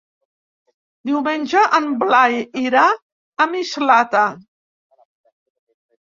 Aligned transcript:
Diumenge 1.09 1.59
en 1.79 1.89
Blai 2.03 2.37
irà 2.61 2.85
a 3.45 3.47
Mislata. 3.51 4.23